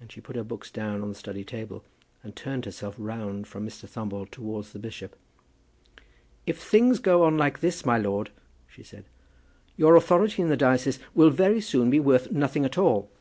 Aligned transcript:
And 0.00 0.10
she 0.10 0.20
put 0.20 0.34
her 0.34 0.42
books 0.42 0.68
down 0.68 1.00
on 1.00 1.10
the 1.10 1.14
study 1.14 1.44
table, 1.44 1.84
and 2.24 2.34
turned 2.34 2.64
herself 2.64 2.96
round 2.98 3.46
from 3.46 3.64
Mr. 3.64 3.88
Thumble 3.88 4.26
towards 4.28 4.72
the 4.72 4.80
bishop. 4.80 5.14
"If 6.44 6.58
things 6.60 6.98
go 6.98 7.22
on 7.22 7.38
like 7.38 7.60
this, 7.60 7.86
my 7.86 7.96
lord," 7.96 8.32
she 8.66 8.82
said, 8.82 9.04
"your 9.76 9.94
authority 9.94 10.42
in 10.42 10.48
the 10.48 10.56
diocese 10.56 10.98
will 11.14 11.30
very 11.30 11.60
soon 11.60 11.88
be 11.88 12.00
worth 12.00 12.32
nothing 12.32 12.64
at 12.64 12.76
all." 12.78 13.12